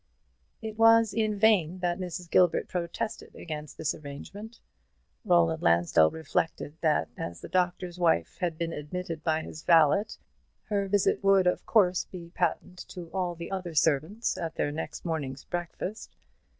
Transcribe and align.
It 0.63 0.79
was 0.79 1.13
in 1.13 1.37
vain 1.37 1.77
that 1.81 1.99
Mrs. 1.99 2.27
Gilbert 2.27 2.67
protested 2.67 3.35
against 3.35 3.77
this 3.77 3.93
arrangement. 3.93 4.59
Roland 5.23 5.61
Lansdell 5.61 6.09
reflected 6.09 6.75
that 6.81 7.09
as 7.17 7.39
the 7.41 7.47
Doctor's 7.47 7.99
Wife 7.99 8.39
had 8.39 8.57
been 8.57 8.73
admitted 8.73 9.23
by 9.23 9.43
his 9.43 9.61
valet, 9.61 10.05
her 10.69 10.87
visit 10.87 11.23
would 11.23 11.45
of 11.45 11.67
course 11.67 12.05
be 12.05 12.31
patent 12.33 12.79
to 12.87 13.11
all 13.11 13.35
the 13.35 13.51
other 13.51 13.75
servants 13.75 14.39
at 14.39 14.55
their 14.55 14.71
next 14.71 15.05
morning's 15.05 15.43
breakfast. 15.43 16.15